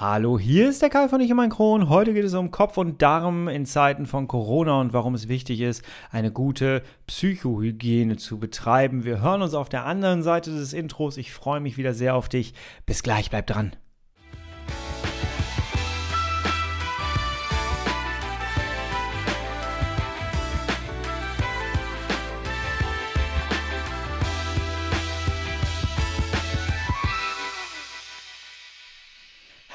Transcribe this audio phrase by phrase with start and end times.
[0.00, 1.90] Hallo, hier ist der Kai von Ich und mein Kron.
[1.90, 5.60] Heute geht es um Kopf und Darm in Zeiten von Corona und warum es wichtig
[5.60, 9.04] ist, eine gute Psychohygiene zu betreiben.
[9.04, 11.18] Wir hören uns auf der anderen Seite des Intros.
[11.18, 12.54] Ich freue mich wieder sehr auf dich.
[12.86, 13.76] Bis gleich, bleib dran.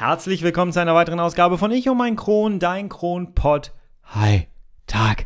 [0.07, 3.73] Herzlich willkommen zu einer weiteren Ausgabe von Ich und mein Kron, dein Kronpott.
[4.03, 4.45] Hi,
[4.85, 5.25] Tag.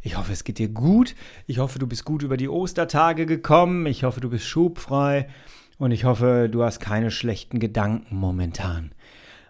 [0.00, 1.14] Ich hoffe, es geht dir gut.
[1.46, 3.84] Ich hoffe, du bist gut über die Ostertage gekommen.
[3.84, 5.28] Ich hoffe, du bist schubfrei.
[5.76, 8.92] Und ich hoffe, du hast keine schlechten Gedanken momentan.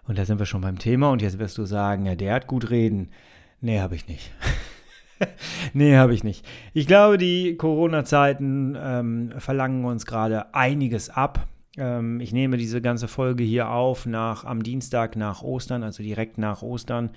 [0.09, 1.09] Und da sind wir schon beim Thema.
[1.09, 3.11] Und jetzt wirst du sagen, ja, der hat gut reden.
[3.61, 4.29] Nee, habe ich nicht.
[5.73, 6.45] nee, habe ich nicht.
[6.73, 11.47] Ich glaube, die Corona-Zeiten ähm, verlangen uns gerade einiges ab.
[11.77, 16.37] Ähm, ich nehme diese ganze Folge hier auf nach, am Dienstag nach Ostern, also direkt
[16.37, 17.11] nach Ostern.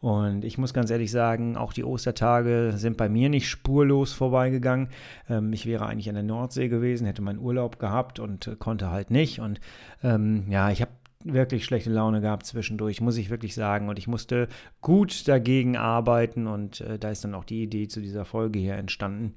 [0.00, 4.88] Und ich muss ganz ehrlich sagen, auch die Ostertage sind bei mir nicht spurlos vorbeigegangen.
[5.28, 8.90] Ähm, ich wäre eigentlich an der Nordsee gewesen, hätte meinen Urlaub gehabt und äh, konnte
[8.90, 9.40] halt nicht.
[9.40, 9.60] Und
[10.04, 10.92] ähm, ja, ich habe
[11.24, 13.88] wirklich schlechte Laune gehabt zwischendurch, muss ich wirklich sagen.
[13.88, 14.46] Und ich musste
[14.80, 16.46] gut dagegen arbeiten.
[16.46, 19.34] Und äh, da ist dann auch die Idee zu dieser Folge hier entstanden.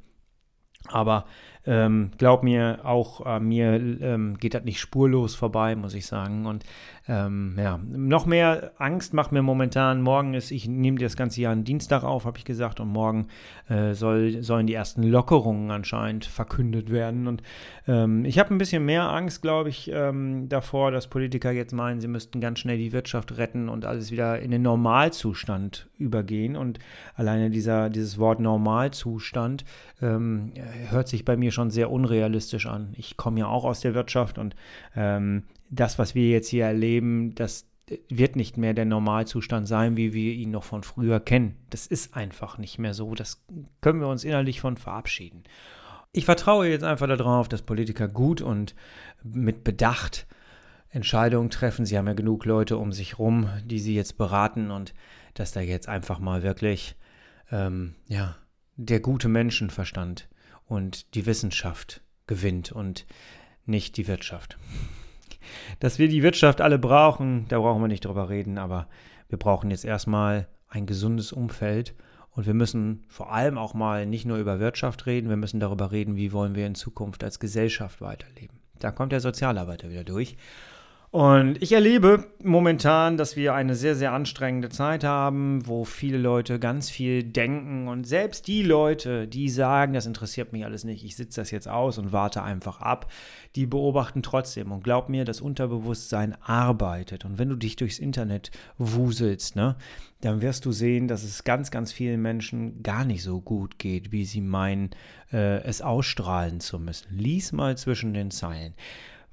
[0.87, 1.25] Aber
[1.65, 6.45] ähm, glaub mir, auch äh, mir ähm, geht das nicht spurlos vorbei, muss ich sagen.
[6.45, 6.63] Und
[7.07, 10.01] ähm, ja, noch mehr Angst macht mir momentan.
[10.01, 13.27] Morgen ist, ich nehme das ganze Jahr einen Dienstag auf, habe ich gesagt, und morgen
[13.69, 17.27] äh, soll, sollen die ersten Lockerungen anscheinend verkündet werden.
[17.27, 17.43] Und
[17.87, 22.01] ähm, ich habe ein bisschen mehr Angst, glaube ich, ähm, davor, dass Politiker jetzt meinen,
[22.01, 26.55] sie müssten ganz schnell die Wirtschaft retten und alles wieder in den Normalzustand übergehen.
[26.55, 26.79] Und
[27.15, 29.65] alleine dieser, dieses Wort Normalzustand
[30.01, 30.51] ähm,
[30.89, 32.93] hört sich bei mir mir schon sehr unrealistisch an.
[32.97, 34.55] Ich komme ja auch aus der Wirtschaft und
[34.95, 37.67] ähm, das, was wir jetzt hier erleben, das
[38.09, 41.57] wird nicht mehr der Normalzustand sein, wie wir ihn noch von früher kennen.
[41.69, 43.15] Das ist einfach nicht mehr so.
[43.15, 43.43] Das
[43.81, 45.43] können wir uns innerlich von verabschieden.
[46.13, 48.75] Ich vertraue jetzt einfach darauf, dass Politiker gut und
[49.23, 50.25] mit Bedacht
[50.89, 51.85] Entscheidungen treffen.
[51.85, 54.93] Sie haben ja genug Leute um sich rum, die sie jetzt beraten und
[55.33, 56.95] dass da jetzt einfach mal wirklich
[57.51, 58.35] ähm, ja,
[58.77, 60.27] der gute Menschenverstand
[60.71, 63.05] und die Wissenschaft gewinnt und
[63.65, 64.57] nicht die Wirtschaft.
[65.81, 68.87] Dass wir die Wirtschaft alle brauchen, da brauchen wir nicht drüber reden, aber
[69.27, 71.93] wir brauchen jetzt erstmal ein gesundes Umfeld
[72.29, 75.91] und wir müssen vor allem auch mal nicht nur über Wirtschaft reden, wir müssen darüber
[75.91, 78.61] reden, wie wollen wir in Zukunft als Gesellschaft weiterleben.
[78.79, 80.37] Da kommt der Sozialarbeiter wieder durch
[81.11, 86.57] und ich erlebe momentan, dass wir eine sehr, sehr anstrengende Zeit haben, wo viele Leute
[86.57, 91.17] ganz viel denken und selbst die Leute, die sagen, das interessiert mich alles nicht, ich
[91.17, 93.11] sitze das jetzt aus und warte einfach ab,
[93.57, 98.49] die beobachten trotzdem und glaub mir, das Unterbewusstsein arbeitet und wenn du dich durchs Internet
[98.77, 99.75] wuselst, ne,
[100.21, 104.13] dann wirst du sehen, dass es ganz, ganz vielen Menschen gar nicht so gut geht,
[104.13, 104.91] wie sie meinen,
[105.33, 107.17] äh, es ausstrahlen zu müssen.
[107.17, 108.75] Lies mal zwischen den Zeilen.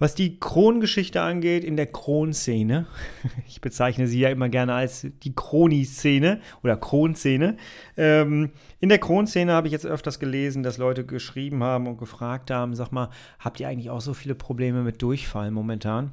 [0.01, 2.87] Was die Krongeschichte angeht, in der Kronszene,
[3.49, 7.57] ich bezeichne sie ja immer gerne als die Kroni-Szene oder Kronszene.
[7.97, 12.53] Ähm, in der Kronszene habe ich jetzt öfters gelesen, dass Leute geschrieben haben und gefragt
[12.53, 13.11] haben, sag mal,
[13.41, 16.13] habt ihr eigentlich auch so viele Probleme mit Durchfall momentan?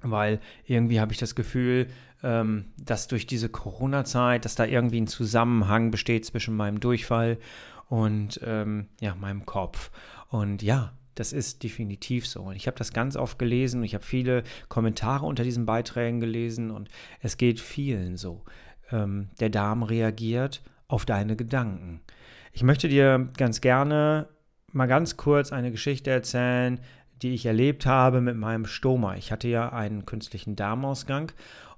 [0.00, 1.88] Weil irgendwie habe ich das Gefühl,
[2.22, 7.38] ähm, dass durch diese Corona-Zeit, dass da irgendwie ein Zusammenhang besteht zwischen meinem Durchfall
[7.88, 9.90] und ähm, ja, meinem Kopf.
[10.28, 12.42] Und ja, das ist definitiv so.
[12.42, 16.20] Und ich habe das ganz oft gelesen und ich habe viele Kommentare unter diesen Beiträgen
[16.20, 16.88] gelesen und
[17.20, 18.44] es geht vielen so.
[18.90, 22.00] Ähm, der Darm reagiert auf deine Gedanken.
[22.52, 24.28] Ich möchte dir ganz gerne
[24.72, 26.80] mal ganz kurz eine Geschichte erzählen,
[27.22, 29.16] die ich erlebt habe mit meinem Stoma.
[29.16, 31.32] Ich hatte ja einen künstlichen Darmausgang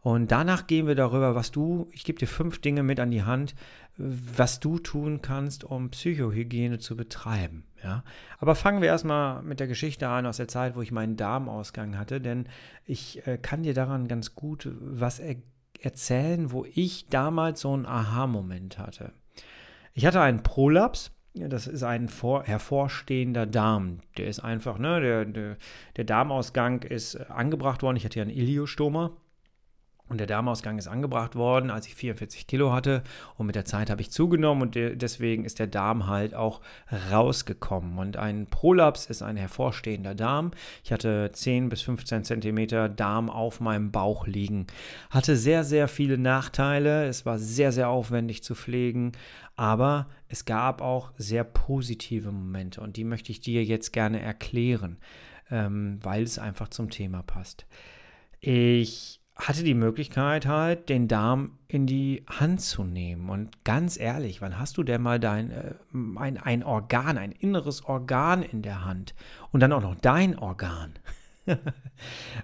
[0.04, 3.22] und danach gehen wir darüber, was du, ich gebe dir fünf Dinge mit an die
[3.22, 3.54] Hand,
[3.96, 7.64] was du tun kannst, um Psychohygiene zu betreiben.
[7.82, 8.04] Ja?
[8.38, 11.96] Aber fangen wir erstmal mit der Geschichte an aus der Zeit, wo ich meinen Darmausgang
[11.96, 12.50] hatte, denn
[12.84, 15.36] ich äh, kann dir daran ganz gut was er
[15.80, 19.14] erzählen, wo ich damals so einen Aha-Moment hatte.
[19.94, 21.12] Ich hatte einen Prolaps.
[21.32, 24.00] Das ist ein vor, hervorstehender Darm.
[24.18, 25.56] Der ist einfach, ne, der, der,
[25.96, 27.96] der Darmausgang ist angebracht worden.
[27.96, 29.16] Ich hatte ja einen Iliostoma.
[30.10, 33.02] Und der Darmausgang ist angebracht worden, als ich 44 Kilo hatte.
[33.38, 36.60] Und mit der Zeit habe ich zugenommen und deswegen ist der Darm halt auch
[37.10, 37.96] rausgekommen.
[37.96, 40.50] Und ein Prolaps ist ein hervorstehender Darm.
[40.84, 44.66] Ich hatte 10 bis 15 Zentimeter Darm auf meinem Bauch liegen.
[45.08, 47.06] Hatte sehr, sehr viele Nachteile.
[47.06, 49.12] Es war sehr, sehr aufwendig zu pflegen.
[49.56, 52.82] Aber es gab auch sehr positive Momente.
[52.82, 54.98] Und die möchte ich dir jetzt gerne erklären,
[55.50, 57.64] ähm, weil es einfach zum Thema passt.
[58.40, 63.28] Ich hatte die Möglichkeit halt, den Darm in die Hand zu nehmen.
[63.30, 67.84] Und ganz ehrlich, wann hast du denn mal dein, äh, ein, ein Organ, ein inneres
[67.84, 69.14] Organ in der Hand?
[69.50, 70.94] Und dann auch noch dein Organ.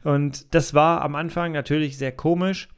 [0.04, 2.68] und das war am Anfang natürlich sehr komisch,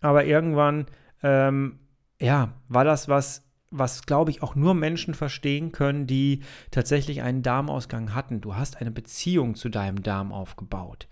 [0.00, 0.86] aber irgendwann,
[1.22, 1.78] ähm,
[2.20, 7.42] ja, war das was, was glaube ich auch nur Menschen verstehen können, die tatsächlich einen
[7.42, 8.42] Darmausgang hatten.
[8.42, 11.08] Du hast eine Beziehung zu deinem Darm aufgebaut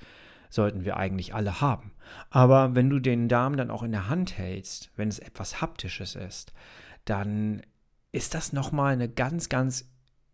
[0.50, 1.93] sollten wir eigentlich alle haben.
[2.29, 6.17] Aber wenn du den Darm dann auch in der Hand hältst, wenn es etwas Haptisches
[6.17, 6.52] ist,
[7.05, 7.62] dann
[8.12, 9.88] ist das nochmal eine ganz, ganz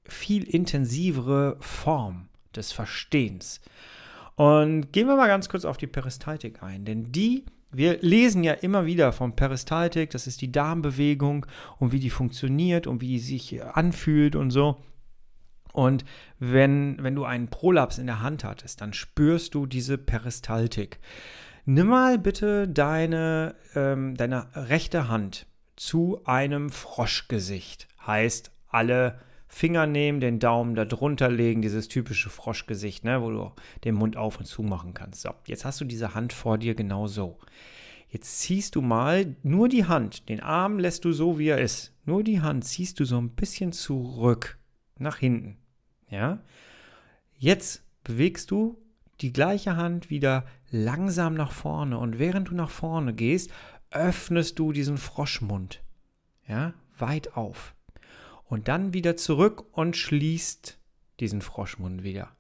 [0.05, 3.61] viel intensivere Form des Verstehens.
[4.35, 8.53] Und gehen wir mal ganz kurz auf die Peristaltik ein, denn die wir lesen ja
[8.53, 11.47] immer wieder von Peristaltik, das ist die Darmbewegung
[11.79, 14.77] und wie die funktioniert und wie die sich anfühlt und so.
[15.77, 16.07] Und
[16.39, 21.01] wenn, wenn du einen Prolaps in der Hand hattest, dann spürst du diese Peristaltik.
[21.67, 25.47] Nimm mal bitte deine, ähm, deine rechte Hand
[25.77, 27.89] zu einem Froschgesicht.
[28.07, 33.53] Heißt, alle Finger nehmen, den Daumen da drunter legen, dieses typische Froschgesicht, ne, wo du
[33.85, 35.21] den Mund auf und zu machen kannst.
[35.21, 37.39] So, jetzt hast du diese Hand vor dir genau so.
[38.09, 41.93] Jetzt ziehst du mal nur die Hand, den Arm lässt du so, wie er ist.
[42.07, 44.59] Nur die Hand ziehst du so ein bisschen zurück,
[44.99, 45.59] nach hinten.
[46.09, 46.39] Ja?
[47.39, 48.79] Jetzt bewegst du
[49.21, 53.51] die gleiche Hand wieder langsam nach vorne und während du nach vorne gehst,
[53.91, 55.83] öffnest du diesen Froschmund.
[56.47, 57.75] Ja, weit auf.
[58.45, 60.79] Und dann wieder zurück und schließt
[61.19, 62.37] diesen Froschmund wieder.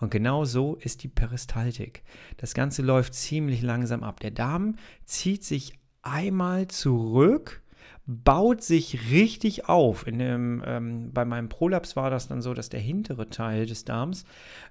[0.00, 2.02] Und genau so ist die Peristaltik.
[2.36, 4.20] Das Ganze läuft ziemlich langsam ab.
[4.20, 7.62] Der Darm zieht sich einmal zurück
[8.06, 10.06] baut sich richtig auf.
[10.06, 13.84] In dem, ähm, bei meinem Prolaps war das dann so, dass der hintere Teil des
[13.84, 14.24] Darms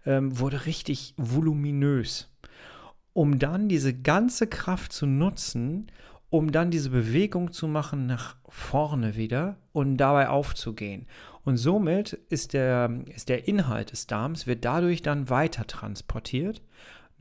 [0.06, 2.30] ähm, wurde richtig voluminös.
[3.14, 5.92] Um dann diese ganze Kraft zu nutzen,
[6.30, 11.06] um dann diese Bewegung zu machen nach vorne wieder und dabei aufzugehen.
[11.44, 16.62] Und somit ist der, ist der Inhalt des Darms, wird dadurch dann weiter transportiert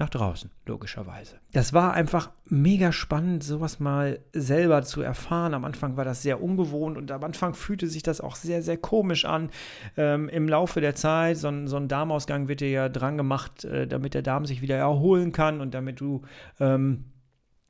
[0.03, 1.37] nach draußen, logischerweise.
[1.53, 5.55] Das war einfach mega spannend, sowas mal selber zu erfahren.
[5.55, 8.77] Am Anfang war das sehr ungewohnt und am Anfang fühlte sich das auch sehr, sehr
[8.77, 9.51] komisch an.
[9.97, 13.65] Ähm, Im Laufe der Zeit, so ein, so ein Darmausgang wird dir ja dran gemacht,
[13.65, 16.23] äh, damit der Darm sich wieder erholen kann und damit du
[16.59, 17.05] ähm,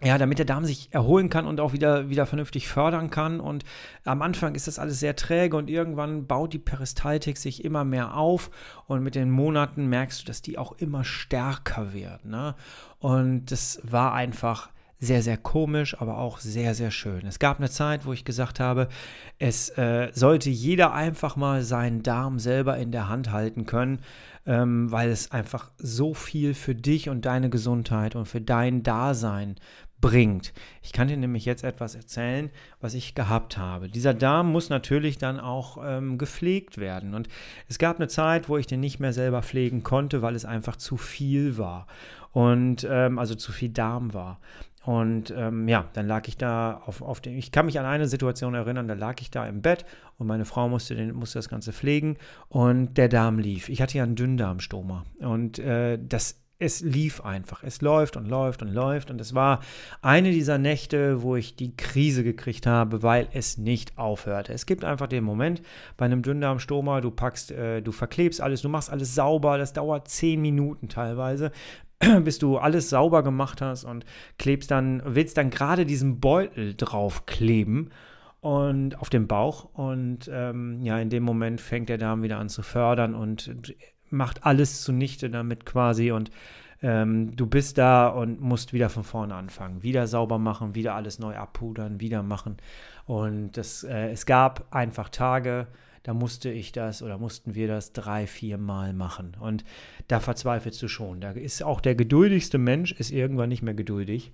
[0.02, 3.38] ja, damit der Darm sich erholen kann und auch wieder, wieder vernünftig fördern kann.
[3.38, 3.64] Und
[4.04, 8.16] am Anfang ist das alles sehr träge und irgendwann baut die Peristaltik sich immer mehr
[8.16, 8.50] auf
[8.86, 12.24] und mit den Monaten merkst du, dass die auch immer stärker wird.
[12.24, 12.56] Ne?
[12.98, 14.70] Und das war einfach
[15.02, 17.26] sehr, sehr komisch, aber auch sehr, sehr schön.
[17.26, 18.86] Es gab eine Zeit, wo ich gesagt habe,
[19.40, 23.98] es äh, sollte jeder einfach mal seinen Darm selber in der Hand halten können,
[24.46, 29.56] ähm, weil es einfach so viel für dich und deine Gesundheit und für dein Dasein
[30.02, 30.52] bringt.
[30.82, 32.50] Ich kann dir nämlich jetzt etwas erzählen,
[32.82, 33.88] was ich gehabt habe.
[33.88, 37.14] Dieser Darm muss natürlich dann auch ähm, gepflegt werden.
[37.14, 37.28] Und
[37.68, 40.76] es gab eine Zeit, wo ich den nicht mehr selber pflegen konnte, weil es einfach
[40.76, 41.86] zu viel war.
[42.32, 44.40] Und ähm, also zu viel Darm war.
[44.84, 47.38] Und ähm, ja, dann lag ich da auf, auf dem.
[47.38, 49.84] Ich kann mich an eine Situation erinnern, da lag ich da im Bett
[50.18, 52.16] und meine Frau musste, den, musste das Ganze pflegen
[52.48, 53.68] und der Darm lief.
[53.68, 57.64] Ich hatte ja einen Dünndarmstoma und äh, das es lief einfach.
[57.64, 59.10] Es läuft und läuft und läuft.
[59.10, 59.60] Und es war
[60.00, 64.52] eine dieser Nächte, wo ich die Krise gekriegt habe, weil es nicht aufhörte.
[64.52, 65.60] Es gibt einfach den Moment
[65.96, 69.58] bei einem Dünndarmstoma, du packst, äh, du verklebst alles, du machst alles sauber.
[69.58, 71.50] Das dauert zehn Minuten teilweise
[72.22, 74.04] bis du alles sauber gemacht hast und
[74.38, 77.90] klebst dann, willst dann gerade diesen Beutel draufkleben
[78.40, 82.48] und auf dem Bauch und ähm, ja, in dem Moment fängt der Darm wieder an
[82.48, 83.54] zu fördern und
[84.12, 86.30] macht alles zunichte damit quasi und
[86.82, 89.82] ähm, du bist da und musst wieder von vorne anfangen.
[89.82, 92.56] Wieder sauber machen, wieder alles neu abpudern, wieder machen.
[93.06, 95.68] Und das, äh, es gab einfach Tage,
[96.02, 99.36] da musste ich das oder mussten wir das drei, vier Mal machen.
[99.38, 99.64] Und
[100.08, 101.20] da verzweifelst du schon.
[101.20, 104.32] Da ist auch der geduldigste Mensch ist irgendwann nicht mehr geduldig.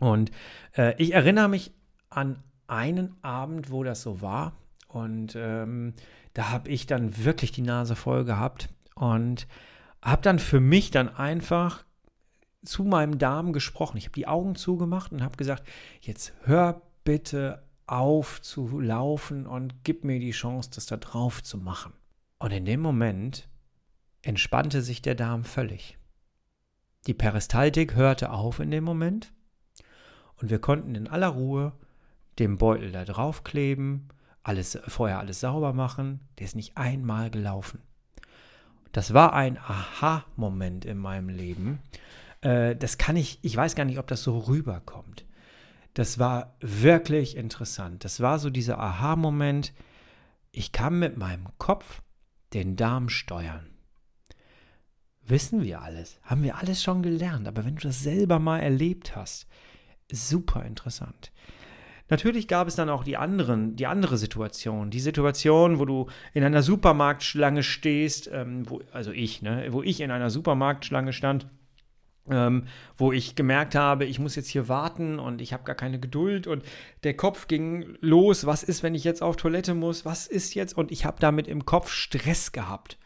[0.00, 0.30] Und
[0.76, 1.72] äh, ich erinnere mich
[2.08, 4.56] an einen Abend, wo das so war.
[4.92, 5.94] Und ähm,
[6.34, 9.46] da habe ich dann wirklich die Nase voll gehabt und
[10.02, 11.84] habe dann für mich dann einfach
[12.64, 13.96] zu meinem Darm gesprochen.
[13.96, 15.66] Ich habe die Augen zugemacht und habe gesagt,
[16.00, 21.58] jetzt hör bitte auf zu laufen und gib mir die Chance, das da drauf zu
[21.58, 21.92] machen.
[22.38, 23.48] Und in dem Moment
[24.22, 25.98] entspannte sich der Darm völlig.
[27.06, 29.32] Die Peristaltik hörte auf in dem Moment
[30.36, 31.72] und wir konnten in aller Ruhe
[32.38, 34.08] den Beutel da draufkleben,
[34.42, 36.20] alles, vorher alles sauber machen.
[36.38, 37.80] Der ist nicht einmal gelaufen.
[38.92, 41.80] Das war ein Aha-Moment in meinem Leben,
[42.42, 45.24] Äh, das kann ich, ich weiß gar nicht, ob das so rüberkommt.
[45.94, 48.04] Das war wirklich interessant.
[48.04, 49.72] Das war so dieser Aha-Moment.
[50.50, 52.02] Ich kann mit meinem Kopf
[52.52, 53.68] den Darm steuern.
[55.24, 59.14] Wissen wir alles, haben wir alles schon gelernt, aber wenn du das selber mal erlebt
[59.14, 59.46] hast,
[60.10, 61.30] super interessant.
[62.08, 66.44] Natürlich gab es dann auch die anderen, die andere Situation, die Situation, wo du in
[66.44, 71.46] einer Supermarktschlange stehst, ähm, wo, also ich, ne, wo ich in einer Supermarktschlange stand,
[72.30, 72.64] ähm,
[72.96, 76.46] wo ich gemerkt habe, ich muss jetzt hier warten und ich habe gar keine Geduld
[76.46, 76.64] und
[77.02, 80.76] der Kopf ging los, was ist, wenn ich jetzt auf Toilette muss, was ist jetzt
[80.76, 82.98] und ich habe damit im Kopf Stress gehabt.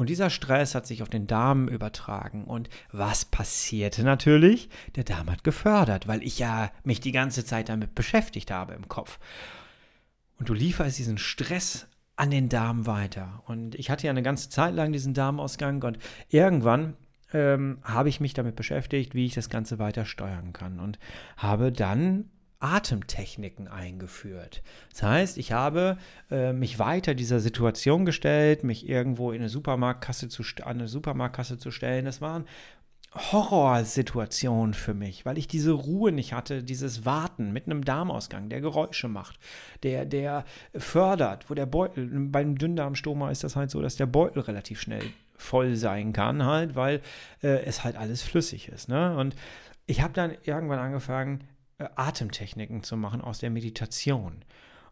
[0.00, 2.44] Und dieser Stress hat sich auf den Darm übertragen.
[2.44, 4.70] Und was passierte natürlich?
[4.96, 8.88] Der Darm hat gefördert, weil ich ja mich die ganze Zeit damit beschäftigt habe im
[8.88, 9.18] Kopf.
[10.38, 13.42] Und du lieferst diesen Stress an den Darm weiter.
[13.44, 15.98] Und ich hatte ja eine ganze Zeit lang diesen Darmausgang und
[16.30, 16.96] irgendwann
[17.34, 20.98] ähm, habe ich mich damit beschäftigt, wie ich das Ganze weiter steuern kann und
[21.36, 24.62] habe dann Atemtechniken eingeführt.
[24.92, 25.96] Das heißt, ich habe
[26.30, 31.58] äh, mich weiter dieser Situation gestellt, mich irgendwo in eine Supermarktkasse zu, an eine Supermarktkasse
[31.58, 32.04] zu stellen.
[32.04, 32.44] Das waren
[33.12, 38.60] Horrorsituation für mich, weil ich diese Ruhe nicht hatte, dieses Warten mit einem Darmausgang, der
[38.60, 39.40] Geräusche macht,
[39.82, 40.44] der, der
[40.76, 45.02] fördert, wo der Beutel, beim Dünndarmstoma ist das halt so, dass der Beutel relativ schnell
[45.36, 47.00] voll sein kann, halt, weil
[47.42, 48.88] äh, es halt alles flüssig ist.
[48.88, 49.16] Ne?
[49.16, 49.34] Und
[49.86, 51.40] ich habe dann irgendwann angefangen,
[51.94, 54.44] Atemtechniken zu machen aus der Meditation.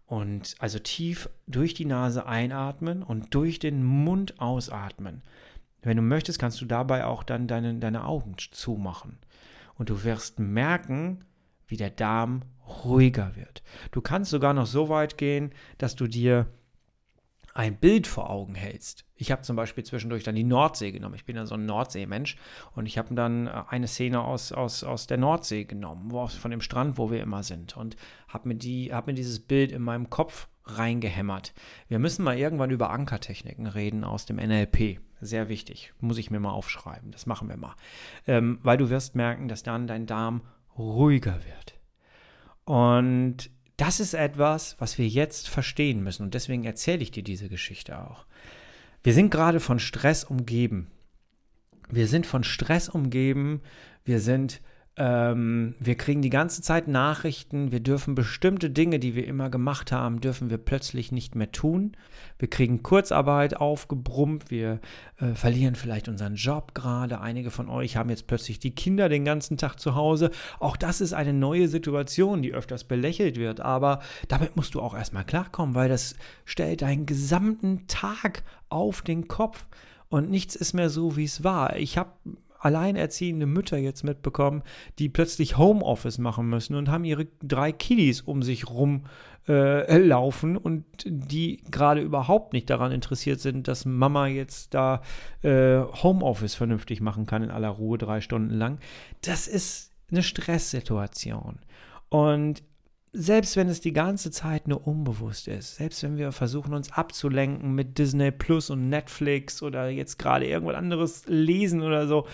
[0.07, 5.23] Und also tief durch die Nase einatmen und durch den Mund ausatmen.
[5.83, 9.18] Wenn du möchtest, kannst du dabei auch dann deine, deine Augen zumachen.
[9.75, 11.25] Und du wirst merken,
[11.66, 13.62] wie der Darm ruhiger wird.
[13.90, 16.47] Du kannst sogar noch so weit gehen, dass du dir
[17.54, 19.04] ein Bild vor Augen hältst.
[19.18, 21.16] Ich habe zum Beispiel zwischendurch dann die Nordsee genommen.
[21.16, 22.37] Ich bin ja so ein Nordseemensch
[22.75, 26.50] und ich habe dann äh, eine Szene aus, aus, aus der Nordsee genommen, wo, von
[26.50, 27.96] dem Strand, wo wir immer sind und
[28.28, 31.52] habe mir, die, hab mir dieses Bild in meinem Kopf reingehämmert.
[31.88, 35.00] Wir müssen mal irgendwann über Ankertechniken reden aus dem NLP.
[35.20, 35.92] Sehr wichtig.
[36.00, 37.10] Muss ich mir mal aufschreiben.
[37.10, 37.75] Das machen wir mal.
[38.26, 40.42] Ähm, weil du wirst merken, dass dann dein Darm
[40.78, 41.80] ruhiger wird.
[42.64, 46.22] Und das ist etwas, was wir jetzt verstehen müssen.
[46.22, 48.26] Und deswegen erzähle ich dir diese Geschichte auch.
[49.09, 50.88] Wir sind gerade von Stress umgeben.
[51.88, 53.62] Wir sind von Stress umgeben.
[54.05, 54.61] Wir sind
[54.99, 59.93] ähm, wir kriegen die ganze Zeit Nachrichten, wir dürfen bestimmte Dinge, die wir immer gemacht
[59.93, 61.97] haben, dürfen wir plötzlich nicht mehr tun.
[62.38, 64.81] Wir kriegen Kurzarbeit aufgebrummt, wir
[65.21, 67.21] äh, verlieren vielleicht unseren Job gerade.
[67.21, 70.33] Einige von euch haben jetzt plötzlich die Kinder den ganzen Tag zu Hause.
[70.59, 74.97] Auch das ist eine neue Situation, die öfters belächelt wird, aber damit musst du auch
[74.97, 79.64] erstmal klarkommen, weil das stellt deinen gesamten Tag auf den Kopf
[80.09, 81.76] und nichts ist mehr so, wie es war.
[81.76, 82.11] Ich habe
[82.59, 84.62] alleinerziehende Mütter jetzt mitbekommen,
[84.99, 89.05] die plötzlich Homeoffice machen müssen und haben ihre drei Kiddies um sich rum
[89.49, 95.03] äh, laufen und die gerade überhaupt nicht daran interessiert sind, dass Mama jetzt da
[95.43, 98.79] äh, Homeoffice vernünftig machen kann in aller Ruhe drei Stunden lang.
[99.23, 101.59] Das ist eine Stresssituation.
[102.09, 102.62] Und
[103.12, 107.75] selbst wenn es die ganze Zeit nur unbewusst ist, selbst wenn wir versuchen, uns abzulenken
[107.75, 112.27] mit Disney Plus und Netflix oder jetzt gerade irgendwas anderes lesen oder so,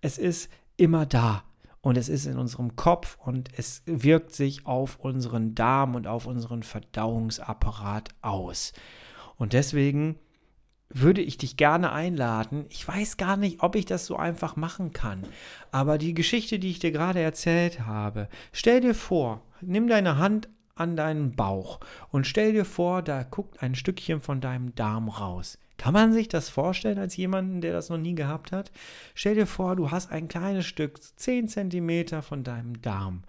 [0.00, 1.44] es ist immer da.
[1.82, 6.26] Und es ist in unserem Kopf und es wirkt sich auf unseren Darm und auf
[6.26, 8.74] unseren Verdauungsapparat aus.
[9.36, 10.18] Und deswegen
[10.90, 12.66] würde ich dich gerne einladen.
[12.68, 15.22] Ich weiß gar nicht, ob ich das so einfach machen kann.
[15.70, 20.48] Aber die Geschichte, die ich dir gerade erzählt habe, stell dir vor, nimm deine Hand
[20.74, 21.80] an deinen Bauch
[22.10, 25.58] und stell dir vor, da guckt ein Stückchen von deinem Darm raus.
[25.76, 28.70] Kann man sich das vorstellen als jemanden, der das noch nie gehabt hat?
[29.14, 33.22] Stell dir vor, du hast ein kleines Stück, 10 cm von deinem Darm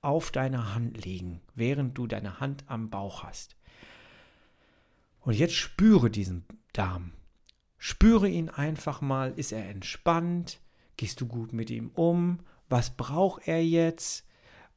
[0.00, 3.56] auf deiner Hand liegen, während du deine Hand am Bauch hast.
[5.20, 7.12] Und jetzt spüre diesen Darm.
[7.78, 9.32] Spüre ihn einfach mal.
[9.36, 10.60] Ist er entspannt?
[10.96, 12.40] Gehst du gut mit ihm um?
[12.68, 14.26] Was braucht er jetzt,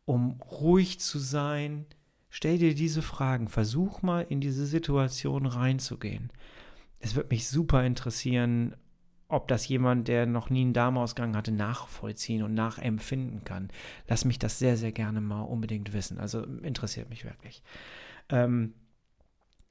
[0.06, 1.86] um ruhig zu sein?
[2.30, 3.50] Stell dir diese Fragen.
[3.50, 6.32] Versuch mal in diese Situation reinzugehen.
[7.00, 8.76] Es würde mich super interessieren,
[9.28, 13.70] ob das jemand, der noch nie einen Darmausgang hatte, nachvollziehen und nachempfinden kann.
[14.08, 16.20] Lass mich das sehr, sehr gerne mal unbedingt wissen.
[16.20, 17.64] Also interessiert mich wirklich.
[18.30, 18.74] Ähm,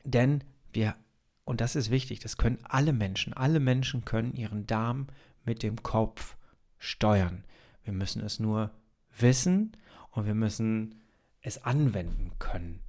[0.05, 0.97] denn wir
[1.45, 3.33] und das ist wichtig, das können alle Menschen.
[3.33, 5.09] Alle Menschen können ihren Darm
[5.45, 6.37] mit dem Kopf
[6.79, 7.45] steuern.
[7.85, 8.71] Wir müssen es nur
[9.19, 9.73] wissen
[10.13, 11.01] und wir müssen
[11.41, 12.81] es anwenden können.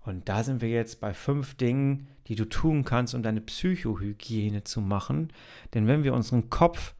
[0.00, 4.64] Und da sind wir jetzt bei fünf Dingen, die du tun kannst, um deine Psychohygiene
[4.64, 5.32] zu machen.
[5.74, 6.94] Denn wenn wir unseren Kopf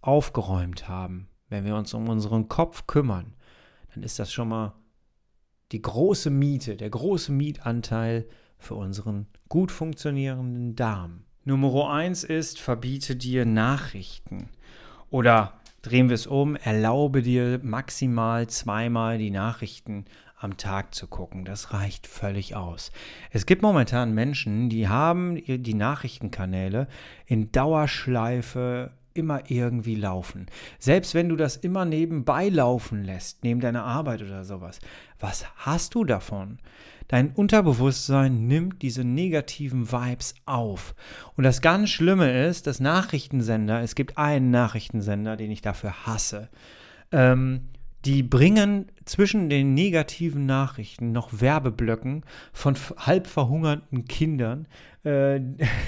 [0.00, 3.34] aufgeräumt haben, wenn wir uns um unseren Kopf kümmern,
[3.94, 4.74] dann ist das schon mal
[5.72, 8.26] die große Miete, der große Mietanteil
[8.58, 11.24] für unseren gut funktionierenden Darm.
[11.44, 14.50] Nummer eins ist, verbiete dir Nachrichten.
[15.10, 20.04] Oder drehen wir es um, erlaube dir maximal zweimal die Nachrichten
[20.38, 21.44] am Tag zu gucken.
[21.44, 22.92] Das reicht völlig aus.
[23.30, 26.86] Es gibt momentan Menschen, die haben die Nachrichtenkanäle
[27.26, 30.46] in Dauerschleife immer irgendwie laufen.
[30.78, 34.78] Selbst wenn du das immer nebenbei laufen lässt, neben deiner Arbeit oder sowas,
[35.18, 36.58] was hast du davon?
[37.08, 40.94] Dein Unterbewusstsein nimmt diese negativen Vibes auf.
[41.36, 46.50] Und das ganz Schlimme ist, dass Nachrichtensender, es gibt einen Nachrichtensender, den ich dafür hasse,
[47.10, 47.68] ähm,
[48.04, 54.68] die bringen zwischen den negativen Nachrichten noch Werbeblöcken von halb verhungerten Kindern.
[55.08, 55.40] Äh,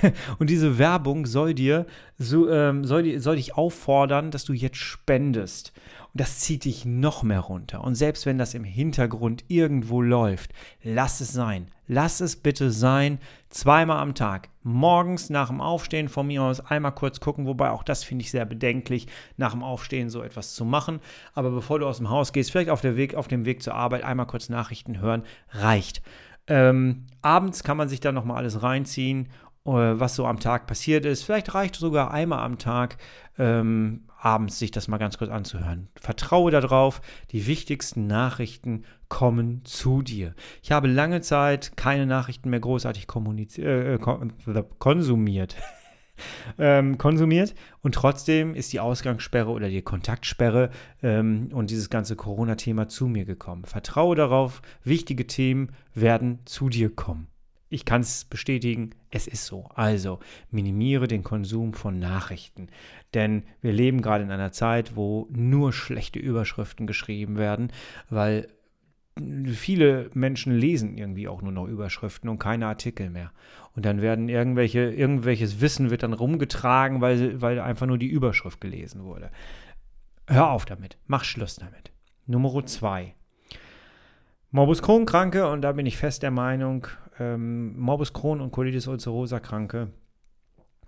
[0.38, 1.86] und diese Werbung soll dir,
[2.18, 5.72] so, ähm, soll, soll dich auffordern, dass du jetzt spendest.
[6.12, 7.84] Und das zieht dich noch mehr runter.
[7.84, 11.68] Und selbst wenn das im Hintergrund irgendwo läuft, lass es sein.
[11.86, 13.18] Lass es bitte sein.
[13.48, 14.48] Zweimal am Tag.
[14.62, 18.30] Morgens nach dem Aufstehen von mir aus einmal kurz gucken, wobei auch das finde ich
[18.30, 21.00] sehr bedenklich, nach dem Aufstehen so etwas zu machen.
[21.34, 23.74] Aber bevor du aus dem Haus gehst, vielleicht auf, der Weg, auf dem Weg zur
[23.74, 26.02] Arbeit einmal kurz Nachrichten hören, reicht.
[26.50, 29.28] Ähm, abends kann man sich dann nochmal alles reinziehen
[29.64, 31.22] äh, was so am Tag passiert ist.
[31.22, 32.96] Vielleicht reicht sogar einmal am Tag
[33.38, 35.88] ähm, abends sich das mal ganz kurz anzuhören.
[36.00, 40.34] Vertraue darauf, die wichtigsten Nachrichten kommen zu dir.
[40.62, 43.06] Ich habe lange Zeit keine Nachrichten mehr großartig
[43.58, 43.98] äh, äh
[44.78, 45.56] konsumiert.
[46.58, 50.70] ähm, konsumiert und trotzdem ist die Ausgangssperre oder die Kontaktsperre
[51.02, 53.64] ähm, und dieses ganze Corona-Thema zu mir gekommen.
[53.64, 57.30] Vertraue darauf, wichtige Themen werden zu dir kommen
[57.70, 59.68] ich kann es bestätigen, es ist so.
[59.74, 60.18] Also
[60.50, 62.68] minimiere den Konsum von Nachrichten.
[63.14, 67.72] Denn wir leben gerade in einer Zeit, wo nur schlechte Überschriften geschrieben werden,
[68.10, 68.48] weil
[69.52, 73.32] viele Menschen lesen irgendwie auch nur noch Überschriften und keine Artikel mehr.
[73.74, 78.60] Und dann werden irgendwelche, irgendwelches Wissen wird dann rumgetragen, weil, weil einfach nur die Überschrift
[78.60, 79.30] gelesen wurde.
[80.26, 80.96] Hör auf damit.
[81.06, 81.92] Mach Schluss damit.
[82.26, 83.14] Nummer zwei.
[84.52, 86.86] Morbus Crohn-Kranke, und da bin ich fest der Meinung,
[87.18, 89.92] ähm, Morbus Crohn und Colitis ulcerosa Kranke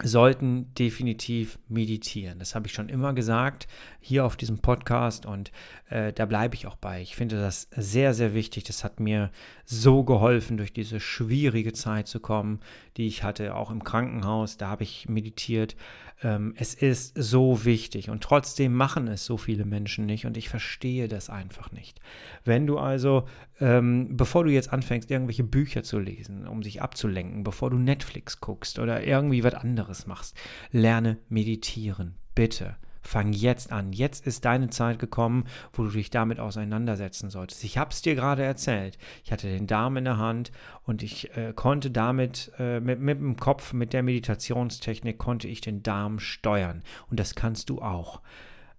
[0.02, 2.38] sollten definitiv meditieren.
[2.38, 3.68] Das habe ich schon immer gesagt
[4.00, 5.52] hier auf diesem Podcast und
[5.90, 7.00] äh, da bleibe ich auch bei.
[7.02, 8.64] Ich finde das sehr, sehr wichtig.
[8.64, 9.30] Das hat mir
[9.64, 12.60] so geholfen, durch diese schwierige Zeit zu kommen,
[12.96, 14.56] die ich hatte, auch im Krankenhaus.
[14.56, 15.76] Da habe ich meditiert.
[16.22, 20.48] Ähm, es ist so wichtig und trotzdem machen es so viele Menschen nicht und ich
[20.48, 22.00] verstehe das einfach nicht.
[22.44, 23.26] Wenn du also,
[23.60, 28.40] ähm, bevor du jetzt anfängst, irgendwelche Bücher zu lesen, um sich abzulenken, bevor du Netflix
[28.40, 30.36] guckst oder irgendwie was anderes machst,
[30.70, 32.76] lerne meditieren, bitte.
[33.04, 33.92] Fang jetzt an.
[33.92, 37.64] Jetzt ist deine Zeit gekommen, wo du dich damit auseinandersetzen solltest.
[37.64, 38.96] Ich habe es dir gerade erzählt.
[39.24, 40.52] Ich hatte den Darm in der Hand
[40.84, 45.60] und ich äh, konnte damit, äh, mit, mit dem Kopf, mit der Meditationstechnik, konnte ich
[45.60, 46.84] den Darm steuern.
[47.10, 48.22] Und das kannst du auch.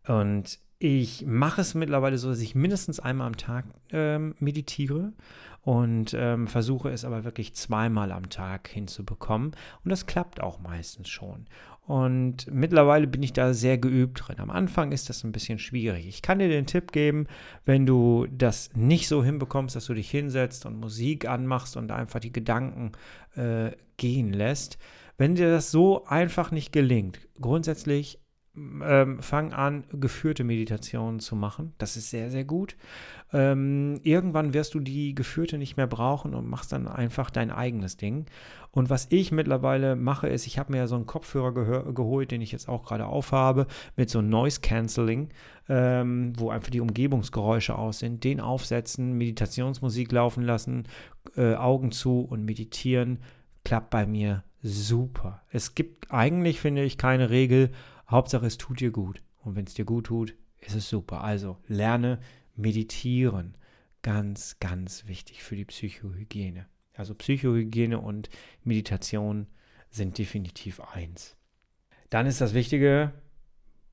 [0.08, 5.14] Und ich mache es mittlerweile so, dass ich mindestens einmal am Tag ähm, meditiere
[5.64, 9.52] und ähm, versuche es aber wirklich zweimal am Tag hinzubekommen.
[9.84, 11.48] Und das klappt auch meistens schon.
[11.86, 14.40] Und mittlerweile bin ich da sehr geübt drin.
[14.40, 16.08] Am Anfang ist das ein bisschen schwierig.
[16.08, 17.28] Ich kann dir den Tipp geben,
[17.66, 22.22] wenn du das nicht so hinbekommst, dass du dich hinsetzt und Musik anmachst und einfach
[22.22, 22.94] die Gedanken
[23.36, 24.78] äh, gehen lässt.
[25.18, 28.20] Wenn dir das so einfach nicht gelingt, grundsätzlich
[28.56, 31.74] ähm, fang an, geführte Meditationen zu machen.
[31.80, 32.76] Das ist sehr, sehr gut.
[33.32, 37.98] Ähm, irgendwann wirst du die geführte nicht mehr brauchen und machst dann einfach dein eigenes
[37.98, 38.28] Ding.
[38.70, 42.42] Und was ich mittlerweile mache, ist, ich habe mir ja so einen Kopfhörer geholt, den
[42.42, 45.30] ich jetzt auch gerade aufhabe, mit so Noise Cancelling,
[45.68, 48.24] ähm, wo einfach die Umgebungsgeräusche aus sind.
[48.24, 50.84] Den aufsetzen, Meditationsmusik laufen lassen,
[51.36, 53.20] äh, Augen zu und meditieren.
[53.64, 55.42] Klappt bei mir super.
[55.52, 57.72] Es gibt eigentlich, finde ich, keine Regel.
[58.14, 59.22] Hauptsache, es tut dir gut.
[59.44, 61.24] Und wenn es dir gut tut, ist es super.
[61.24, 62.20] Also lerne
[62.56, 63.58] meditieren.
[64.02, 66.66] Ganz, ganz wichtig für die Psychohygiene.
[66.94, 68.30] Also Psychohygiene und
[68.64, 69.48] Meditation
[69.90, 71.36] sind definitiv eins.
[72.10, 73.14] Dann ist das Wichtige,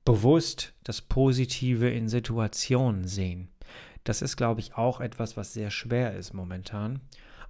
[0.05, 3.49] bewusst das Positive in Situationen sehen.
[4.03, 7.01] Das ist, glaube ich, auch etwas, was sehr schwer ist momentan.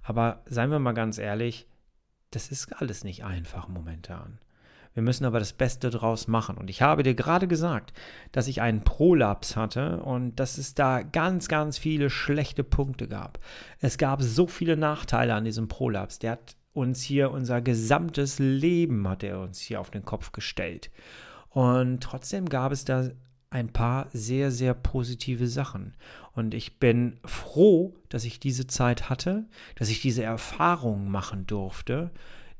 [0.02, 1.66] Aber seien wir mal ganz ehrlich,
[2.30, 4.38] das ist alles nicht einfach momentan.
[4.94, 6.56] Wir müssen aber das Beste draus machen.
[6.58, 7.92] Und ich habe dir gerade gesagt,
[8.30, 13.38] dass ich einen Prolaps hatte und dass es da ganz, ganz viele schlechte Punkte gab.
[13.80, 16.18] Es gab so viele Nachteile an diesem Prolaps.
[16.18, 20.90] Der hat uns hier unser gesamtes Leben hat er uns hier auf den Kopf gestellt.
[21.50, 23.10] Und trotzdem gab es da
[23.50, 25.94] ein paar sehr, sehr positive Sachen.
[26.32, 32.10] Und ich bin froh, dass ich diese Zeit hatte, dass ich diese Erfahrungen machen durfte,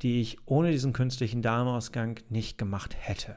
[0.03, 3.37] die ich ohne diesen künstlichen Darmausgang nicht gemacht hätte.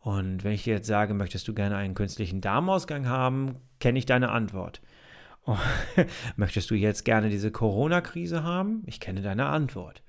[0.00, 4.06] Und wenn ich dir jetzt sage, möchtest du gerne einen künstlichen Darmausgang haben, kenne ich
[4.06, 4.82] deine Antwort.
[5.46, 5.56] Oh,
[6.36, 8.82] möchtest du jetzt gerne diese Corona-Krise haben?
[8.86, 10.02] Ich kenne deine Antwort.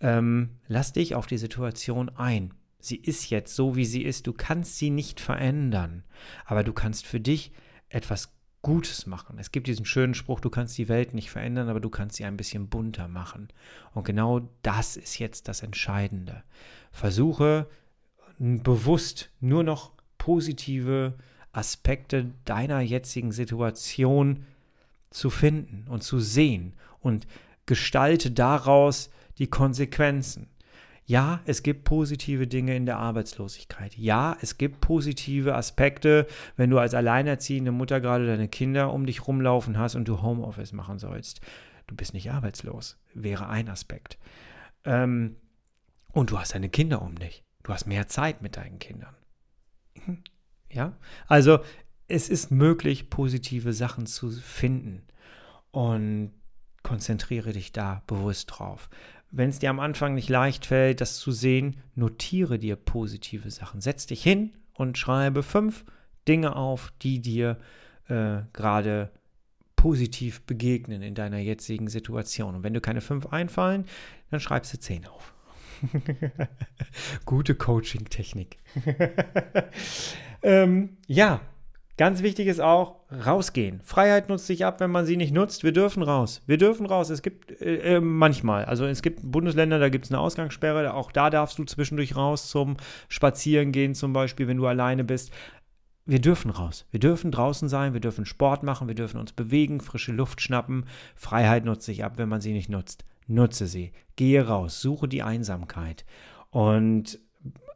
[0.00, 2.54] Ähm, lass dich auf die Situation ein.
[2.80, 4.26] Sie ist jetzt so, wie sie ist.
[4.26, 6.04] Du kannst sie nicht verändern.
[6.46, 7.52] Aber du kannst für dich
[7.88, 9.38] etwas Gutes machen.
[9.38, 12.24] Es gibt diesen schönen Spruch, du kannst die Welt nicht verändern, aber du kannst sie
[12.24, 13.48] ein bisschen bunter machen.
[13.94, 16.42] Und genau das ist jetzt das Entscheidende.
[16.90, 17.68] Versuche
[18.38, 21.14] bewusst nur noch positive
[21.52, 24.44] Aspekte deiner jetzigen Situation
[25.10, 27.26] zu finden und zu sehen und
[27.66, 30.48] gestalte daraus die Konsequenzen.
[31.08, 33.96] Ja, es gibt positive Dinge in der Arbeitslosigkeit.
[33.96, 36.26] Ja, es gibt positive Aspekte,
[36.58, 40.74] wenn du als alleinerziehende Mutter gerade deine Kinder um dich rumlaufen hast und du Homeoffice
[40.74, 41.40] machen sollst.
[41.86, 44.18] Du bist nicht arbeitslos, wäre ein Aspekt.
[44.84, 45.36] Ähm,
[46.12, 47.42] und du hast deine Kinder um dich.
[47.62, 49.16] Du hast mehr Zeit mit deinen Kindern.
[50.70, 50.92] Ja,
[51.26, 51.60] also
[52.06, 55.06] es ist möglich, positive Sachen zu finden.
[55.70, 56.32] Und
[56.82, 58.88] konzentriere dich da bewusst drauf.
[59.30, 63.80] Wenn es dir am Anfang nicht leicht fällt, das zu sehen, notiere dir positive Sachen.
[63.80, 65.84] Setz dich hin und schreibe fünf
[66.26, 67.58] Dinge auf, die dir
[68.08, 69.10] äh, gerade
[69.76, 72.56] positiv begegnen in deiner jetzigen Situation.
[72.56, 73.84] Und wenn dir keine fünf einfallen,
[74.30, 75.34] dann schreibst du zehn auf.
[77.24, 78.58] Gute Coaching-Technik.
[80.42, 81.40] ähm, ja,
[81.98, 83.80] Ganz wichtig ist auch, rausgehen.
[83.82, 85.64] Freiheit nutzt sich ab, wenn man sie nicht nutzt.
[85.64, 86.42] Wir dürfen raus.
[86.46, 87.10] Wir dürfen raus.
[87.10, 90.94] Es gibt äh, äh manchmal, also es gibt Bundesländer, da gibt es eine Ausgangssperre.
[90.94, 92.76] Auch da darfst du zwischendurch raus zum
[93.08, 95.32] Spazierengehen zum Beispiel, wenn du alleine bist.
[96.06, 96.86] Wir dürfen raus.
[96.92, 97.94] Wir dürfen draußen sein.
[97.94, 98.86] Wir dürfen Sport machen.
[98.86, 100.86] Wir dürfen uns bewegen, frische Luft schnappen.
[101.16, 103.04] Freiheit nutzt sich ab, wenn man sie nicht nutzt.
[103.26, 103.90] Nutze sie.
[104.14, 104.80] Gehe raus.
[104.80, 106.04] Suche die Einsamkeit.
[106.50, 107.18] Und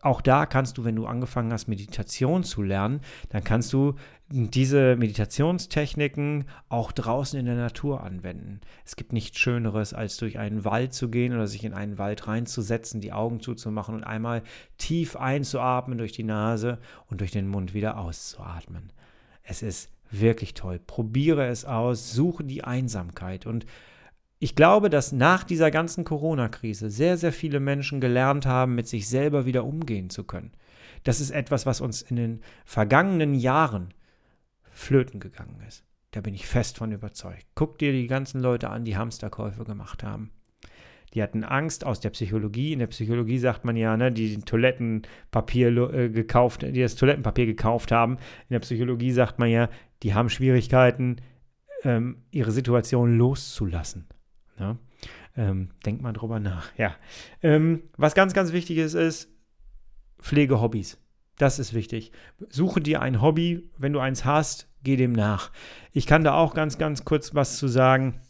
[0.03, 3.95] auch da kannst du, wenn du angefangen hast, Meditation zu lernen, dann kannst du
[4.29, 8.61] diese Meditationstechniken auch draußen in der Natur anwenden.
[8.85, 12.27] Es gibt nichts Schöneres, als durch einen Wald zu gehen oder sich in einen Wald
[12.27, 14.43] reinzusetzen, die Augen zuzumachen und einmal
[14.77, 18.93] tief einzuatmen durch die Nase und durch den Mund wieder auszuatmen.
[19.45, 20.81] Es ist wirklich toll.
[20.85, 23.67] Probiere es aus, suche die Einsamkeit und
[24.43, 29.09] ich glaube, dass nach dieser ganzen Corona-Krise sehr, sehr viele Menschen gelernt haben, mit sich
[29.09, 30.51] selber wieder umgehen zu können.
[31.05, 33.95] Das ist etwas, was uns in den vergangenen Jahren
[34.73, 35.85] flöten gegangen ist.
[36.11, 37.47] Da bin ich fest von überzeugt.
[37.55, 40.33] Guck dir die ganzen Leute an, die Hamsterkäufe gemacht haben.
[41.15, 42.73] Die hatten Angst aus der Psychologie.
[42.73, 47.93] In der Psychologie sagt man ja, ne, die Toilettenpapier äh, gekauft, die das Toilettenpapier gekauft
[47.93, 48.15] haben.
[48.49, 49.69] In der Psychologie sagt man ja,
[50.03, 51.19] die haben Schwierigkeiten,
[51.85, 54.09] ähm, ihre Situation loszulassen.
[54.59, 54.77] Ja?
[55.37, 56.77] Ähm, denkt mal drüber nach.
[56.77, 56.95] Ja.
[57.43, 59.29] Ähm, was ganz, ganz wichtig ist, ist
[60.21, 60.99] Pflegehobbys.
[61.39, 62.13] Das ist wichtig.
[62.51, 63.71] Suche dir ein Hobby.
[63.79, 65.51] Wenn du eins hast, geh dem nach.
[65.93, 68.21] Ich kann da auch ganz, ganz kurz was zu sagen.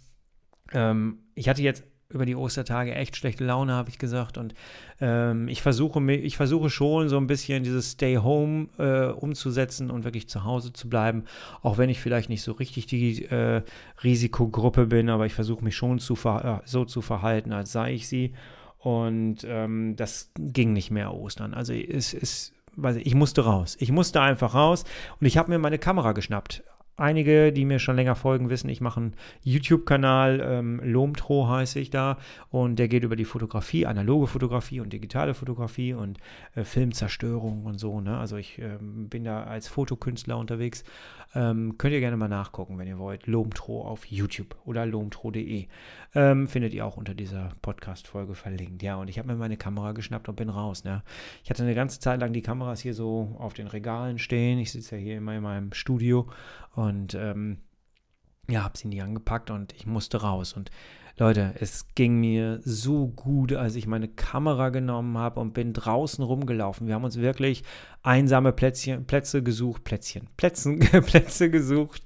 [0.72, 4.38] Ähm, ich hatte jetzt über die Ostertage echt schlechte Laune, habe ich gesagt.
[4.38, 4.54] Und
[5.00, 10.04] ähm, ich, versuche, ich versuche schon so ein bisschen dieses Stay Home äh, umzusetzen und
[10.04, 11.24] wirklich zu Hause zu bleiben.
[11.62, 13.62] Auch wenn ich vielleicht nicht so richtig die äh,
[14.02, 18.08] Risikogruppe bin, aber ich versuche mich schon zu äh, so zu verhalten, als sei ich
[18.08, 18.32] sie.
[18.78, 21.54] Und ähm, das ging nicht mehr Ostern.
[21.54, 22.52] Also es ist.
[23.04, 23.76] Ich musste raus.
[23.80, 24.84] Ich musste einfach raus
[25.20, 26.62] und ich habe mir meine Kamera geschnappt.
[26.96, 31.90] Einige, die mir schon länger folgen, wissen, ich mache einen YouTube-Kanal, ähm, Lomtro heiße ich
[31.90, 32.18] da,
[32.50, 36.18] und der geht über die Fotografie, analoge Fotografie und digitale Fotografie und
[36.54, 38.00] äh, Filmzerstörung und so.
[38.00, 38.18] Ne?
[38.18, 40.84] Also ich ähm, bin da als Fotokünstler unterwegs.
[41.34, 43.26] Ähm, könnt ihr gerne mal nachgucken, wenn ihr wollt.
[43.26, 45.66] Lomtro auf YouTube oder lomtro.de.
[46.14, 48.82] Ähm, findet ihr auch unter dieser Podcast-Folge verlinkt.
[48.82, 50.84] Ja, und ich habe mir meine Kamera geschnappt und bin raus.
[50.84, 51.02] Ne?
[51.42, 54.58] Ich hatte eine ganze Zeit lang die Kameras hier so auf den Regalen stehen.
[54.58, 56.28] Ich sitze ja hier immer in meinem Studio
[56.74, 57.58] und ähm,
[58.48, 60.52] ja, habe sie nie angepackt und ich musste raus.
[60.52, 60.70] Und
[61.22, 66.24] Leute, es ging mir so gut, als ich meine Kamera genommen habe und bin draußen
[66.24, 66.88] rumgelaufen.
[66.88, 67.62] Wir haben uns wirklich
[68.02, 72.02] einsame Plätzchen, Plätze gesucht, Plätzchen, Plätzen, Plätze gesucht.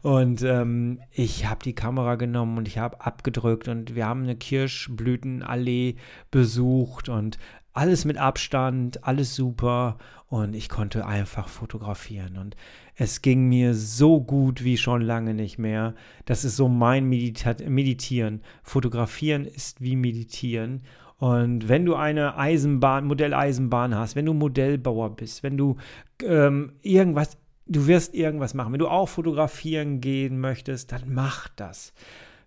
[0.00, 4.34] Und ähm, ich habe die Kamera genommen und ich habe abgedrückt und wir haben eine
[4.34, 5.96] Kirschblütenallee
[6.30, 7.36] besucht und
[7.74, 12.56] alles mit Abstand, alles super und ich konnte einfach fotografieren und
[12.96, 15.94] es ging mir so gut wie schon lange nicht mehr.
[16.24, 18.40] Das ist so mein Medita Meditieren.
[18.62, 20.82] Fotografieren ist wie Meditieren.
[21.18, 25.76] Und wenn du eine Eisenbahn, Modelleisenbahn hast, wenn du Modellbauer bist, wenn du
[26.22, 28.72] ähm, irgendwas, du wirst irgendwas machen.
[28.72, 31.92] Wenn du auch fotografieren gehen möchtest, dann mach das.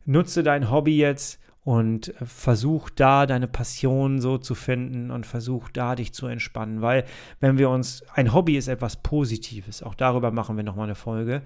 [0.06, 5.68] Nutze dein Hobby jetzt und äh, versuch da deine Passion so zu finden und versuch
[5.68, 7.04] da dich zu entspannen, weil
[7.42, 11.42] wenn wir uns, ein Hobby ist etwas Positives, auch darüber machen wir nochmal eine Folge.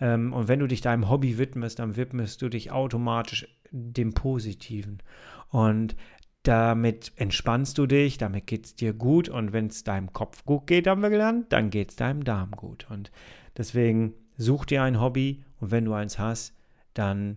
[0.00, 5.02] Ähm, und wenn du dich deinem Hobby widmest, dann widmest du dich automatisch dem Positiven.
[5.50, 5.94] Und
[6.42, 9.28] damit entspannst du dich, damit geht es dir gut.
[9.28, 12.52] Und wenn es deinem Kopf gut geht, haben wir gelernt, dann geht es deinem Darm
[12.52, 12.86] gut.
[12.88, 13.12] Und
[13.58, 15.44] deswegen such dir ein Hobby.
[15.60, 16.54] Und wenn du eins hast,
[16.94, 17.36] dann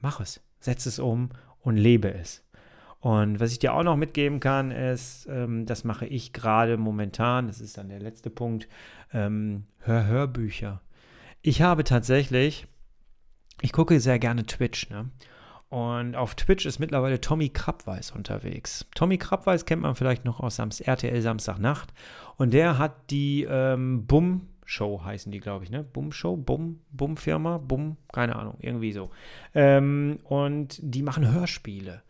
[0.00, 0.40] mach es.
[0.58, 1.28] Setz es um
[1.64, 2.44] und lebe es.
[3.00, 7.48] Und was ich dir auch noch mitgeben kann, ist, ähm, das mache ich gerade momentan,
[7.48, 8.68] das ist dann der letzte Punkt,
[9.12, 10.80] ähm, Hör Hörbücher.
[11.42, 12.66] Ich habe tatsächlich,
[13.60, 15.10] ich gucke sehr gerne Twitch, ne?
[15.68, 18.86] Und auf Twitch ist mittlerweile Tommy Krabweis unterwegs.
[18.94, 21.92] Tommy Krabweis kennt man vielleicht noch aus RTL Samstagnacht.
[22.36, 25.82] Und der hat die ähm, Bum Show heißen die, glaube ich, ne?
[25.82, 29.10] Bum Show, Bum, Bum Firma, Bum, keine Ahnung, irgendwie so.
[29.54, 32.02] Ähm, und die machen Hörspiele.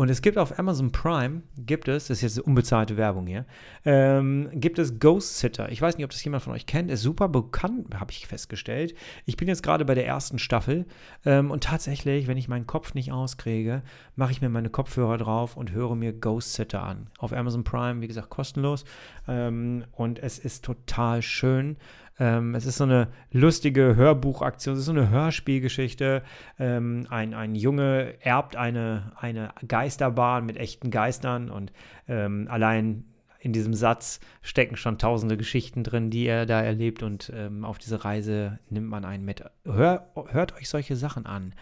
[0.00, 3.44] Und es gibt auf Amazon Prime, gibt es, das ist jetzt unbezahlte Werbung hier,
[3.84, 5.70] ähm, gibt es Ghost Sitter.
[5.70, 8.94] Ich weiß nicht, ob das jemand von euch kennt, ist super bekannt, habe ich festgestellt.
[9.26, 10.86] Ich bin jetzt gerade bei der ersten Staffel
[11.26, 13.82] ähm, und tatsächlich, wenn ich meinen Kopf nicht auskriege,
[14.16, 17.08] mache ich mir meine Kopfhörer drauf und höre mir Ghost Sitter an.
[17.18, 18.86] Auf Amazon Prime, wie gesagt, kostenlos.
[19.28, 21.76] Ähm, und es ist total schön.
[22.20, 26.22] Ähm, es ist so eine lustige Hörbuchaktion, es ist so eine Hörspielgeschichte.
[26.58, 31.72] Ähm, ein, ein Junge erbt eine, eine Geisterbahn mit echten Geistern und
[32.06, 33.06] ähm, allein
[33.40, 37.78] in diesem Satz stecken schon tausende Geschichten drin, die er da erlebt und ähm, auf
[37.78, 39.42] diese Reise nimmt man einen mit.
[39.64, 41.54] Hör, hört euch solche Sachen an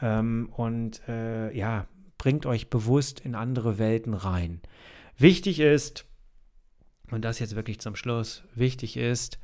[0.00, 4.62] ähm, und äh, ja, bringt euch bewusst in andere Welten rein.
[5.18, 6.06] Wichtig ist,
[7.10, 9.38] und das jetzt wirklich zum Schluss, wichtig ist,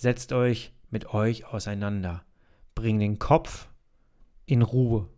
[0.00, 2.24] Setzt euch mit euch auseinander.
[2.74, 3.68] Bring den Kopf
[4.46, 5.10] in Ruhe.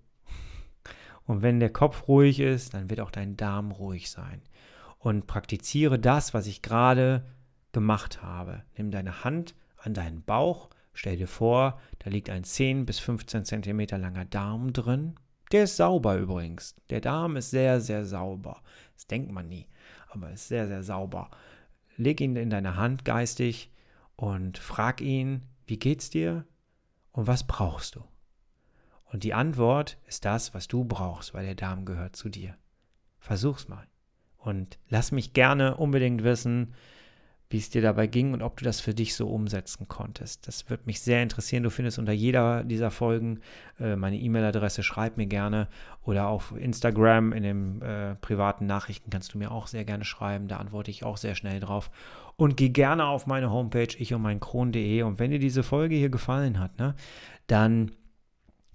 [1.24, 4.42] Und wenn der Kopf ruhig ist, dann wird auch dein Darm ruhig sein.
[4.98, 7.24] Und praktiziere das, was ich gerade
[7.70, 8.64] gemacht habe.
[8.76, 13.44] Nimm deine Hand an deinen Bauch, stell dir vor, da liegt ein 10 bis 15
[13.44, 15.14] Zentimeter langer Darm drin.
[15.52, 16.74] Der ist sauber übrigens.
[16.90, 18.60] Der Darm ist sehr, sehr sauber.
[18.94, 19.68] Das denkt man nie,
[20.08, 21.30] aber ist sehr, sehr sauber.
[21.96, 23.71] Leg ihn in deine Hand geistig
[24.16, 26.46] und frag ihn, wie geht's dir
[27.12, 28.04] und was brauchst du?
[29.04, 32.56] Und die Antwort ist das, was du brauchst, weil der Darm gehört zu dir.
[33.18, 33.86] Versuch's mal.
[34.38, 36.74] Und lass mich gerne unbedingt wissen,
[37.52, 40.48] wie es dir dabei ging und ob du das für dich so umsetzen konntest.
[40.48, 41.62] Das würde mich sehr interessieren.
[41.62, 43.40] Du findest unter jeder dieser Folgen
[43.78, 44.82] äh, meine E-Mail-Adresse.
[44.82, 45.68] Schreib mir gerne
[46.02, 50.48] oder auf Instagram in den äh, privaten Nachrichten kannst du mir auch sehr gerne schreiben.
[50.48, 51.90] Da antworte ich auch sehr schnell drauf.
[52.36, 55.02] Und geh gerne auf meine Homepage ich und mein Kron.de.
[55.02, 56.94] Und wenn dir diese Folge hier gefallen hat, ne,
[57.46, 57.92] dann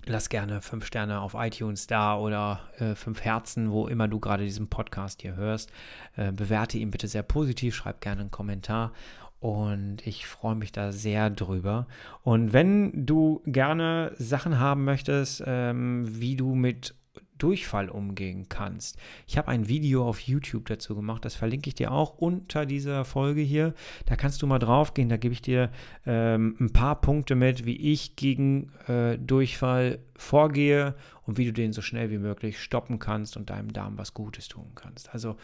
[0.05, 4.43] lass gerne fünf Sterne auf iTunes da oder äh, fünf Herzen, wo immer du gerade
[4.43, 5.71] diesen Podcast hier hörst.
[6.15, 8.93] Äh, bewerte ihn bitte sehr positiv, schreib gerne einen Kommentar
[9.39, 11.87] und ich freue mich da sehr drüber.
[12.23, 16.95] Und wenn du gerne Sachen haben möchtest, ähm, wie du mit
[17.37, 18.97] Durchfall umgehen kannst.
[19.27, 23.05] Ich habe ein Video auf YouTube dazu gemacht, das verlinke ich dir auch unter dieser
[23.05, 23.73] Folge hier.
[24.05, 25.69] Da kannst du mal drauf gehen, da gebe ich dir
[26.05, 31.73] ähm, ein paar Punkte mit, wie ich gegen äh, Durchfall vorgehe und wie du den
[31.73, 35.13] so schnell wie möglich stoppen kannst und deinem Darm was Gutes tun kannst.
[35.13, 35.35] Also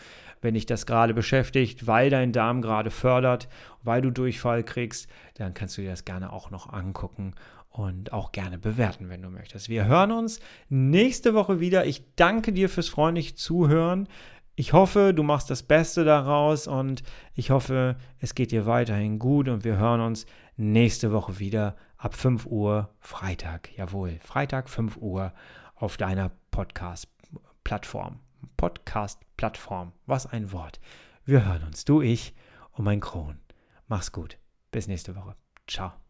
[0.42, 3.48] wenn dich das gerade beschäftigt, weil dein Darm gerade fördert,
[3.84, 7.36] weil du Durchfall kriegst, dann kannst du dir das gerne auch noch angucken
[7.74, 9.68] und auch gerne bewerten, wenn du möchtest.
[9.68, 11.86] Wir hören uns nächste Woche wieder.
[11.86, 14.08] Ich danke dir fürs freundliche Zuhören.
[14.56, 17.02] Ich hoffe, du machst das Beste daraus und
[17.34, 22.14] ich hoffe, es geht dir weiterhin gut und wir hören uns nächste Woche wieder ab
[22.14, 23.76] 5 Uhr Freitag.
[23.76, 25.34] Jawohl, Freitag 5 Uhr
[25.74, 28.20] auf deiner Podcast-Plattform.
[28.56, 30.80] Podcast-Plattform, was ein Wort.
[31.26, 32.36] Wir hören uns, du, ich
[32.74, 33.40] und mein Kron.
[33.88, 34.38] Mach's gut.
[34.70, 35.36] Bis nächste Woche.
[35.68, 36.03] Ciao.